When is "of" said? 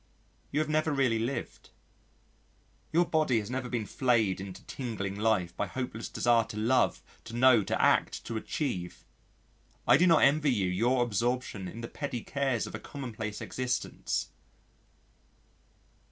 12.65-12.73